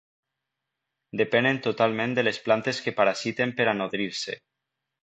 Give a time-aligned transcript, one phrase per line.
[1.21, 4.43] Depenen totalment de les plantes que parasiten per a nodrir-se.